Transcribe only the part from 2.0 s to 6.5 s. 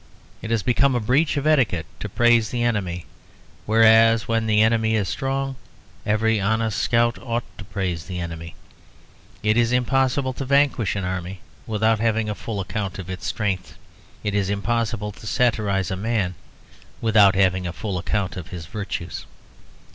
praise the enemy; whereas, when the enemy is strong, every